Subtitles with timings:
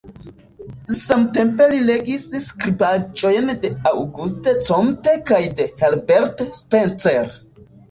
[0.99, 7.33] Samtempe li legis skribaĵojn de Auguste Comte kaj de Herbert Spencer.